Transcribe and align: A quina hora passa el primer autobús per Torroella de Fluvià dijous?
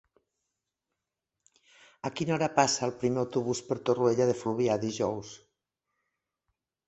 A 2.09 2.11
quina 2.19 2.33
hora 2.37 2.47
passa 2.55 2.83
el 2.87 2.95
primer 3.03 3.21
autobús 3.23 3.61
per 3.69 3.77
Torroella 3.91 4.27
de 4.31 4.37
Fluvià 4.41 4.79
dijous? 4.87 5.35